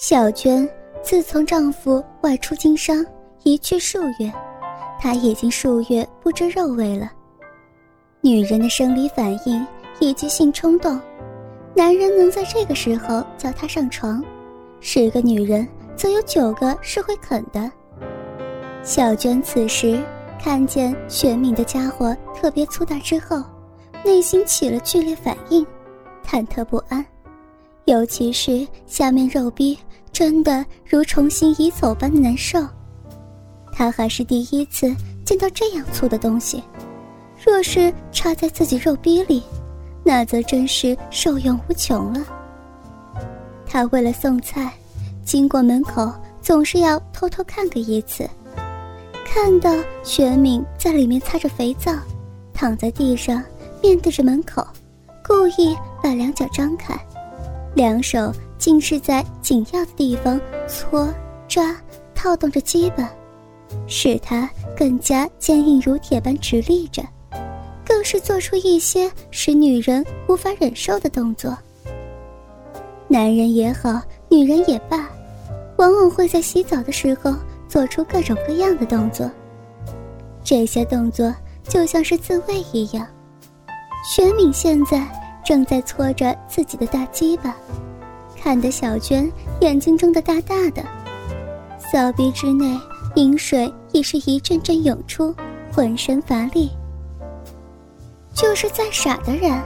[0.00, 0.66] 小娟
[1.02, 3.04] 自从丈夫外出经商
[3.42, 4.32] 一去数月，
[4.98, 7.12] 她已经数月不知肉味了。
[8.22, 9.64] 女人的生理反应
[9.98, 10.98] 以及性冲动，
[11.74, 14.24] 男人能在这个时候叫她上床，
[14.80, 17.70] 十个女人则有九个是会肯的。
[18.82, 20.02] 小娟此时
[20.42, 23.44] 看见玄敏的家伙特别粗大之后，
[24.02, 25.64] 内心起了剧烈反应，
[26.26, 27.04] 忐忑不安，
[27.90, 29.76] 尤其是下面肉壁。
[30.12, 32.60] 真的如重新移走般难受，
[33.72, 36.62] 他还是第一次见到这样粗的东西，
[37.42, 39.40] 若是插在自己肉逼里，
[40.04, 42.20] 那则真是受用无穷了。
[43.64, 44.72] 他为了送菜，
[45.24, 48.28] 经过门口总是要偷偷看个一次，
[49.24, 49.72] 看到
[50.02, 51.94] 玄敏在里面擦着肥皂，
[52.52, 53.42] 躺在地上
[53.80, 54.66] 面对着门口，
[55.24, 56.98] 故意把两脚张开，
[57.74, 58.32] 两手。
[58.60, 60.38] 竟是在紧要的地方
[60.68, 61.08] 搓、
[61.48, 61.74] 抓、
[62.14, 63.08] 套动着基本，
[63.86, 67.02] 使它更加坚硬如铁般直立着，
[67.82, 71.56] 更是做出一些使女人无法忍受的动作。
[73.08, 75.08] 男人也好，女人也罢，
[75.78, 77.34] 往往会在洗澡的时候
[77.66, 79.28] 做出各种各样的动作，
[80.44, 81.34] 这些动作
[81.66, 83.06] 就像是自慰一样。
[84.06, 84.98] 玄敏现在
[85.50, 87.56] 正在搓着自己的大鸡巴。
[88.36, 89.28] 看得小娟
[89.60, 90.80] 眼睛睁得大大的，
[91.76, 92.78] 骚逼之内
[93.16, 95.34] 饮水已是一阵阵涌出，
[95.72, 96.70] 浑身乏力。
[98.32, 99.60] 就是再傻的人，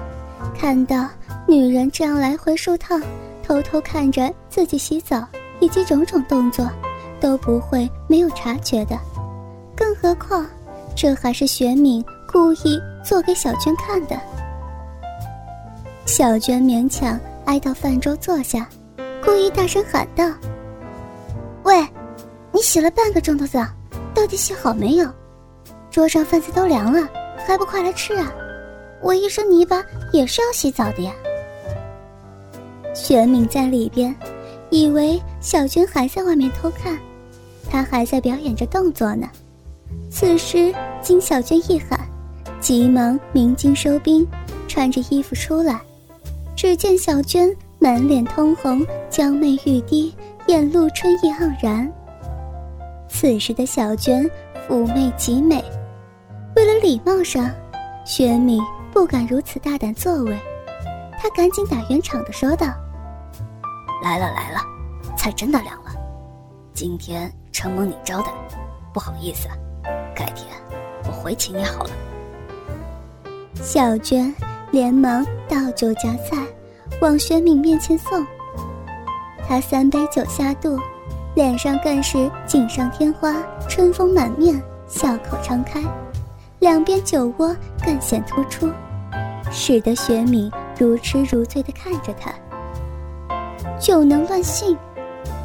[0.59, 1.07] 看到
[1.47, 2.99] 女人这样来回梳烫，
[3.43, 5.23] 偷偷看着自己洗澡
[5.61, 6.67] 以及种种动作，
[7.21, 8.99] 都不会没有察觉的。
[9.77, 10.47] 更何况，
[10.97, 14.19] 这还是玄敏故意做给小娟看的。
[16.06, 17.19] 小娟勉强。
[17.44, 18.66] 挨到饭桌坐下，
[19.22, 20.33] 故意大声喊道
[21.62, 21.86] ：“喂，
[22.52, 23.66] 你洗了半个钟头澡，
[24.14, 25.06] 到底洗好没有？
[25.91, 27.06] 桌上饭菜都凉了，
[27.47, 28.32] 还不快来吃啊！
[29.03, 31.12] 我一身泥巴也是要洗澡的呀。”
[32.97, 34.16] 玄敏在里边，
[34.70, 36.98] 以为小娟还在外面偷看，
[37.70, 39.28] 她还在表演着动作呢。
[40.10, 42.00] 此时经小娟一喊，
[42.59, 44.26] 急忙鸣金收兵，
[44.66, 45.78] 穿着衣服出来。
[46.64, 50.16] 只见小娟满脸通红，娇媚欲滴，
[50.47, 51.92] 眼露春意盎然。
[53.06, 54.26] 此时的小娟
[54.66, 55.62] 妩媚极美，
[56.56, 57.50] 为了礼貌上，
[58.06, 58.62] 薛敏
[58.94, 60.34] 不敢如此大胆作为，
[61.20, 62.69] 她赶紧打圆场的说道
[64.02, 64.58] ：“来了来了，
[65.19, 65.91] 菜真的凉了，
[66.72, 68.28] 今天承蒙你招待，
[68.91, 69.48] 不好意思，
[70.16, 70.48] 改天
[71.06, 71.91] 我回请你好了。”
[73.62, 74.34] 小娟。
[74.70, 76.44] 连忙倒酒夹菜，
[77.04, 78.26] 往玄敏面前送。
[79.47, 80.78] 他三杯酒下肚，
[81.34, 83.37] 脸上更是锦上添花，
[83.69, 85.82] 春风满面，笑口常开，
[86.60, 87.54] 两边酒窝
[87.84, 88.70] 更显突出，
[89.53, 92.32] 使得玄敏如痴如醉地看着他。
[93.78, 94.75] 酒能乱性，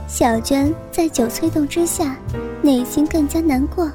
[0.07, 2.15] 小娟在酒催动之下，
[2.61, 3.91] 内心更加难过，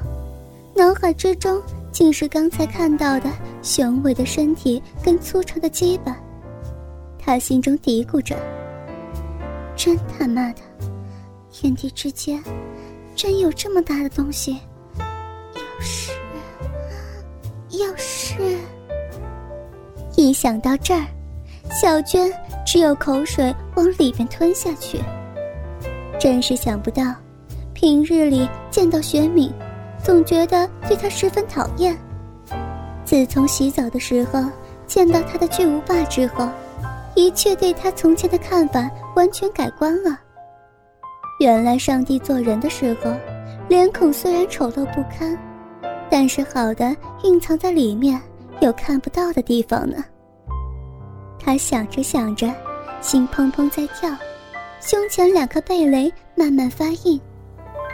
[0.75, 1.59] 脑海之中。
[1.91, 3.29] 竟是刚才看到的
[3.63, 6.13] 雄伟的身体跟粗长的鸡巴，
[7.25, 8.35] 他心中嘀咕着
[9.75, 10.61] ：“真他妈的，
[11.51, 12.39] 天地之间，
[13.15, 14.59] 真有这么大的东西！
[15.55, 16.11] 要是，
[17.71, 18.35] 要是……”
[20.15, 21.03] 一想到这儿，
[21.71, 22.31] 小娟
[22.63, 24.99] 只有口水往里边吞下去。
[26.19, 27.15] 真是想不到，
[27.73, 29.51] 平日里见到玄敏。
[30.03, 31.97] 总觉得对她十分讨厌。
[33.03, 34.43] 自从洗澡的时候
[34.85, 36.47] 见到她的巨无霸之后，
[37.15, 40.19] 一切对他从前的看法完全改观了。
[41.39, 43.11] 原来上帝做人的时候，
[43.67, 45.37] 脸孔虽然丑陋不堪，
[46.09, 48.21] 但是好的蕴藏在里面
[48.61, 50.03] 有看不到的地方呢。
[51.39, 52.53] 他想着想着，
[53.01, 54.15] 心砰砰在跳，
[54.81, 57.19] 胸前两颗蓓蕾慢慢发硬。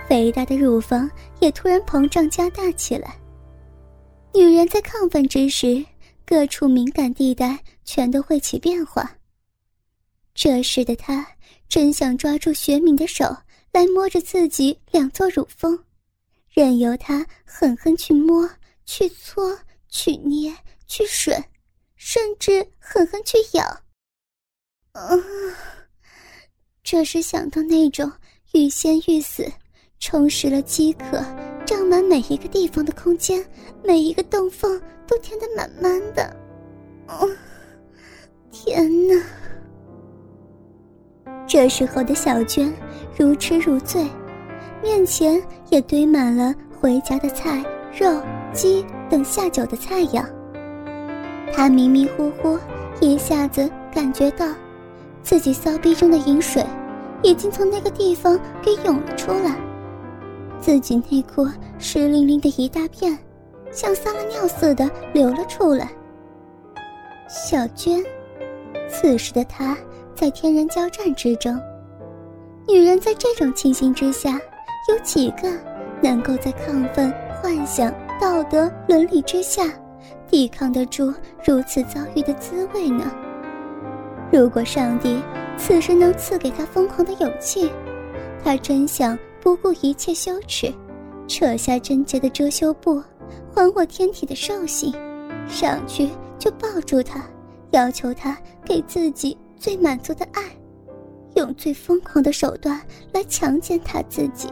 [0.08, 1.10] 肥大的乳房
[1.40, 3.16] 也突然膨胀加大起来。
[4.34, 5.84] 女人在亢奋之时，
[6.26, 9.18] 各处敏感地带全都会起变化。
[10.34, 11.26] 这时的他
[11.68, 13.26] 真想抓住雪敏的手
[13.72, 15.78] 来摸着自己两座乳峰，
[16.50, 18.50] 任由他狠狠去摸、
[18.86, 19.58] 去搓、
[19.90, 20.56] 去捏、
[20.88, 21.44] 去吮，
[21.96, 23.64] 甚至狠狠去咬。
[24.94, 25.16] 啊！
[26.84, 28.12] 这是想到那种
[28.54, 29.50] 欲仙欲死。
[30.04, 31.24] 充实了饥渴，
[31.64, 33.48] 胀满每一个地方的空间，
[33.84, 36.36] 每一个洞缝都填得满满的。
[37.08, 37.30] 哦，
[38.52, 39.16] 天哪！
[41.48, 42.72] 这时候的小娟
[43.18, 44.06] 如痴如醉，
[44.84, 47.64] 面前也堆满了回家的菜、
[47.98, 48.22] 肉、
[48.54, 50.24] 鸡等下酒的菜肴。
[51.52, 52.60] 她迷迷糊糊，
[53.00, 54.46] 一下子感觉到，
[55.24, 56.66] 自己骚逼中的饮水，
[57.24, 59.56] 已经从那个地方给涌了出来，
[60.60, 61.48] 自己内裤
[61.80, 63.18] 湿淋淋的一大片，
[63.72, 65.90] 像撒了尿似的流了出来。
[67.28, 68.04] 小娟，
[68.92, 69.78] 此时的他
[70.14, 71.58] 在天人交战之中，
[72.68, 74.40] 女人在这种情形之下，
[74.90, 75.50] 有几个
[76.02, 77.12] 能够在亢奋、
[77.42, 79.64] 幻想、道德、伦理之下？
[80.30, 83.12] 抵抗得住如此遭遇的滋味呢？
[84.32, 85.22] 如果上帝
[85.58, 87.70] 此时能赐给他疯狂的勇气，
[88.44, 90.74] 他真想不顾一切羞耻，
[91.28, 93.02] 扯下贞洁的遮羞布，
[93.54, 94.94] 还我天体的兽性，
[95.48, 96.10] 上去
[96.40, 97.22] 就抱住他，
[97.72, 100.44] 要求他给自己最满足的爱，
[101.36, 102.80] 用最疯狂的手段
[103.14, 104.50] 来强奸他自己。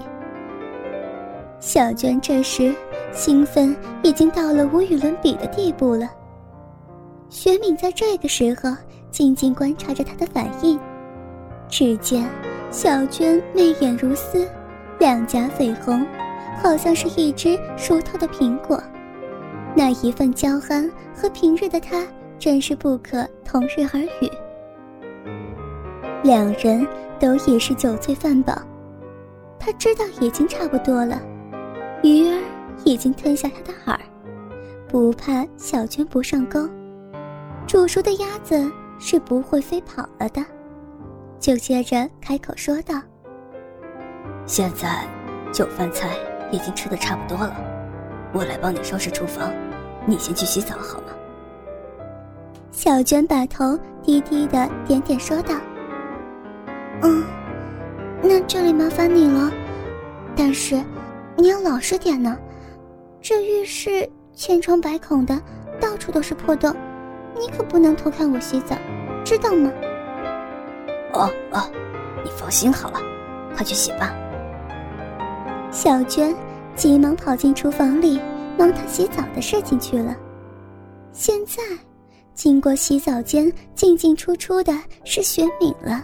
[1.60, 2.74] 小娟这时
[3.12, 6.10] 兴奋已经到了无与伦比的地步了。
[7.30, 8.74] 雪敏在这个时候
[9.12, 10.80] 静静观察着她的反应，
[11.68, 12.28] 只见
[12.72, 14.48] 小娟媚眼如丝，
[15.00, 16.06] 两颊绯红，
[16.64, 18.82] 好像是一只熟透的苹果。
[19.76, 22.08] 那一份娇憨和平日的她
[22.40, 24.32] 真是不可同日而语。
[26.24, 26.88] 两人
[27.20, 28.54] 都已是酒醉饭饱，
[29.60, 31.22] 他知道已经差不多了。
[32.02, 32.42] 鱼儿
[32.86, 34.00] 已经吞下他的饵，
[34.88, 36.68] 不怕小娟不上钩。
[37.68, 40.44] 煮熟的鸭子是不会飞跑了的，
[41.40, 42.96] 就接着开口说道
[44.48, 45.06] ：“现在
[45.52, 46.10] 酒饭菜
[46.52, 47.56] 已经吃的差不多了，
[48.34, 49.54] 我来帮你收拾厨房，
[50.06, 51.08] 你先去洗澡好吗？”
[52.82, 55.54] 小娟把头低低的点点说道
[57.04, 57.26] ：“嗯，
[58.24, 59.52] 那这里麻烦你了，
[60.34, 60.82] 但是。”
[61.36, 62.38] 你要老实点呢，
[63.22, 65.38] 这浴室千疮百孔的，
[65.78, 66.74] 到处都是破洞，
[67.38, 68.78] 你可不能偷看我洗澡，
[69.26, 69.70] 知道吗？
[71.12, 71.70] 哦哦，
[72.24, 73.02] 你放心好了，
[73.58, 74.14] 快去洗吧。
[75.70, 76.34] 小娟
[76.78, 78.22] 急忙跑进厨房里，
[78.58, 80.16] 忙她洗澡的事情去了。
[81.12, 81.62] 现在，
[82.40, 84.72] 经过洗澡间进进出出的
[85.04, 86.02] 是雪敏了。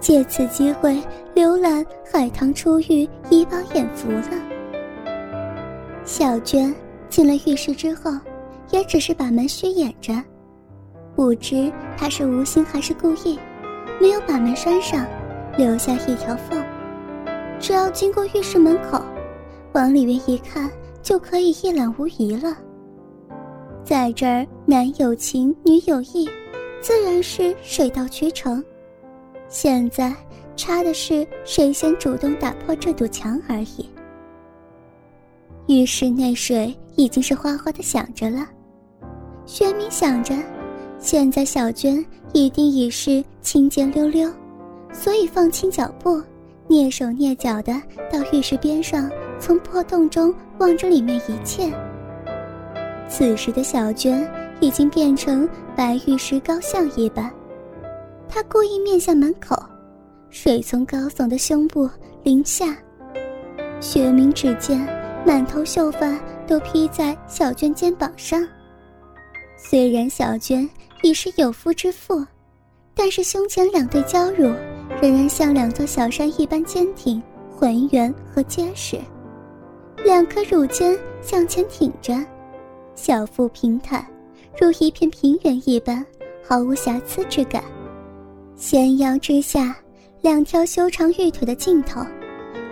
[0.00, 1.00] 借此机会
[1.36, 4.30] 浏览海棠初浴怡宝眼福了。
[6.04, 6.74] 小娟
[7.08, 8.10] 进了浴室之后，
[8.72, 10.12] 也只是把门虚掩着，
[11.14, 13.38] 不知她是无心还是故意，
[14.00, 15.06] 没有把门拴上，
[15.56, 16.60] 留下一条缝。
[17.60, 19.00] 只要经过浴室门口，
[19.74, 20.68] 往里面一看，
[21.04, 22.52] 就可以一览无遗了。
[23.84, 26.28] 在这儿，男有情，女有意，
[26.80, 28.64] 自然是水到渠成。
[29.48, 30.14] 现在
[30.56, 33.88] 差的是谁先主动打破这堵墙而已。
[35.66, 38.46] 浴室内水已经是哗哗的响着了，
[39.46, 40.34] 薛明想着，
[40.98, 44.30] 现在小娟一定已是轻剑溜溜，
[44.92, 46.22] 所以放轻脚步，
[46.68, 47.72] 蹑手蹑脚的
[48.12, 51.72] 到浴室边上，从破洞中望着里面一切。
[53.14, 54.26] 此时的小娟
[54.58, 57.30] 已经变成白玉石膏像一般。
[58.26, 59.54] 她故意面向门口，
[60.30, 61.86] 水从高耸的胸部
[62.22, 62.74] 淋下。
[63.80, 64.80] 雪明只见
[65.26, 68.42] 满头秀发都披在小娟肩膀上。
[69.58, 70.66] 虽然小娟
[71.02, 72.24] 已是有夫之妇，
[72.94, 74.50] 但是胸前两对娇乳
[75.02, 77.22] 仍然像两座小山一般坚挺、
[77.54, 78.98] 浑圆和结实，
[80.02, 82.14] 两颗乳尖向前挺着，
[82.94, 84.06] 小腹平坦，
[84.60, 86.04] 如一片平原一般，
[86.46, 87.62] 毫无瑕疵之感。
[88.54, 89.74] 纤腰之下，
[90.20, 92.04] 两条修长玉腿的尽头，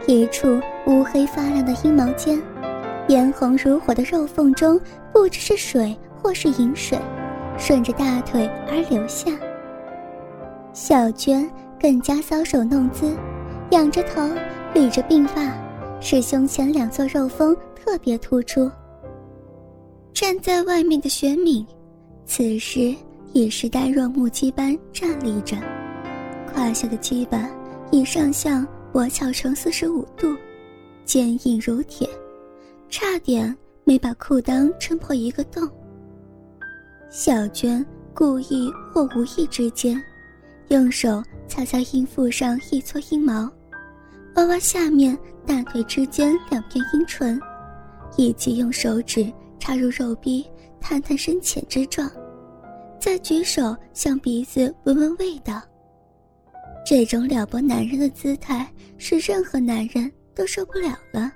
[0.06, 2.40] 一处乌黑发亮的阴毛尖，
[3.08, 4.78] 嫣红如火的肉缝中，
[5.12, 6.98] 不知是水或是饮水，
[7.58, 9.32] 顺着大腿而流下。
[10.72, 11.50] 小娟
[11.80, 13.16] 更加搔首弄姿，
[13.70, 14.22] 仰着头，
[14.74, 15.50] 捋着鬓发，
[15.98, 18.70] 使胸前两座肉峰特别突出。
[20.12, 21.66] 站在外面的玄敏，
[22.26, 22.94] 此时
[23.32, 25.56] 也是呆若木鸡般站立着。
[26.52, 27.48] 胯下的鸡巴
[27.90, 30.36] 已上向我翘成四十五度，
[31.04, 32.08] 坚硬如铁，
[32.88, 35.68] 差点没把裤裆撑破一个洞。
[37.08, 40.00] 小娟故意或无意之间，
[40.68, 43.50] 用手擦擦阴腹上一撮阴毛，
[44.34, 47.40] 挖挖下面大腿之间两片阴唇，
[48.16, 50.44] 以及用手指插入肉壁，
[50.80, 52.10] 探探深浅之状，
[52.98, 55.62] 再举手向鼻子闻闻味道。
[56.84, 61.30] 这种撩拨男人的姿态，是任何男人都受不了了。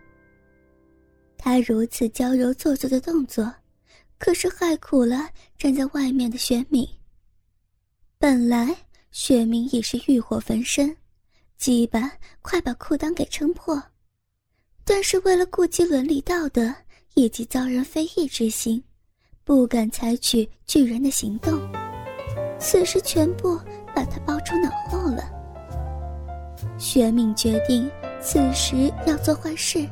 [1.37, 3.52] 他如此娇柔做作的动作，
[4.19, 5.28] 可是害苦了
[5.59, 6.88] 站在外面的玄敏。
[8.19, 8.75] 本来
[9.11, 10.97] 玄敏已是欲火焚身，
[11.59, 13.81] 基本快把裤裆给撑破，
[14.83, 16.75] 但是为了顾及伦理道德
[17.14, 18.83] 以及遭人非议之心，
[19.44, 21.59] 不敢采取巨人的行动。
[22.59, 23.59] 此时全部
[23.94, 25.25] 把他抛出脑后了。
[26.78, 27.90] 玄敏决定
[28.21, 29.88] 此时要做坏事。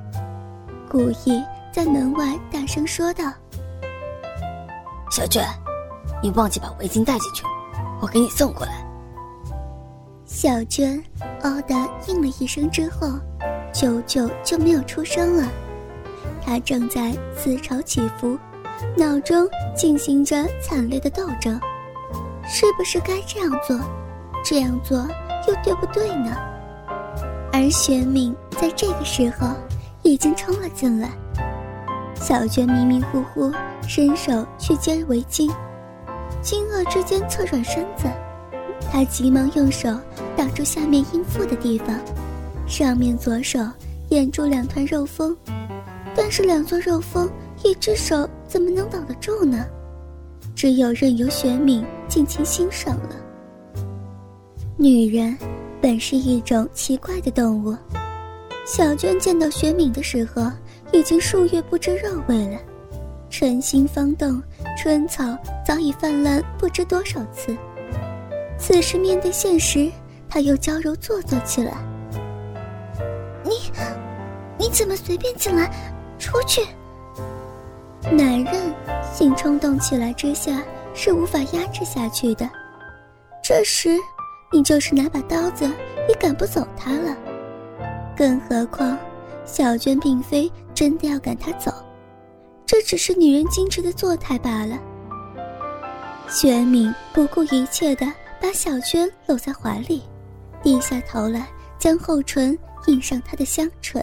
[0.89, 3.33] 故意在门外大声说道
[5.11, 5.47] ：“小娟，
[6.23, 7.45] 你忘记把围巾带进去，
[8.01, 8.87] 我给你送过来。”
[10.27, 11.03] 小娟
[11.43, 11.75] 哦的
[12.09, 13.09] 应了一声之后，
[13.73, 15.49] 久久就没有出声了。
[16.45, 18.39] 他正在思潮起伏，
[18.97, 21.61] 脑中进行着惨烈的斗争：
[22.45, 23.79] 是不是该这样做？
[24.45, 24.99] 这样做
[25.47, 26.37] 又对不对呢？
[27.53, 29.49] 而玄敏在这个时候。
[30.05, 31.09] 已经冲了进来，
[32.17, 33.53] 小娟迷迷糊糊
[33.87, 35.49] 伸手去接围巾，
[36.43, 38.09] 惊愕之间侧转身子，
[38.91, 39.97] 她急忙用手
[40.37, 41.97] 挡住下面阴腹的地方，
[42.67, 43.61] 上面左手
[44.09, 45.37] 掩住两团肉峰，
[46.15, 47.31] 但是两座肉峰，
[47.65, 49.67] 一只手怎么能挡得住呢？
[50.55, 53.17] 只有任由玄敏尽情欣赏了。
[54.77, 55.37] 女人，
[55.81, 57.77] 本是一种奇怪的动物。
[58.67, 60.51] 小娟见到雪敏的时候，
[60.93, 62.59] 已经数月不知肉味了。
[63.31, 64.43] 春心方动，
[64.79, 65.25] 春草
[65.67, 67.57] 早已泛滥不知多少次。
[68.59, 69.91] 此时面对现实，
[70.29, 71.73] 她又娇柔做作起来。
[73.43, 73.51] 你，
[74.59, 75.73] 你怎么随便进来？
[76.23, 76.65] 出去！
[78.13, 78.73] 男人
[79.13, 80.63] 性冲动起来之下
[80.95, 82.49] 是无法压制下去的。
[83.43, 83.99] 这时，
[84.53, 85.69] 你就是拿把刀子
[86.09, 87.17] 也赶不走他了。
[88.17, 88.97] 更何况，
[89.45, 91.73] 小娟并非真的要赶他走，
[92.65, 94.79] 这只是女人矜持的作态罢了。
[96.29, 98.07] 玄敏不顾一切的
[98.41, 100.03] 把小娟搂在怀里，
[100.63, 101.49] 低下头来，
[101.79, 104.03] 将后唇印上她的香唇。